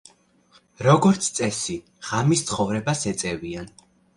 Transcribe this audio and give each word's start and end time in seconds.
როგორც 0.87 1.27
წესი 1.39 1.77
ღამის 2.09 2.43
ცხოვრებას 2.53 3.07
ეწევიან. 3.13 3.75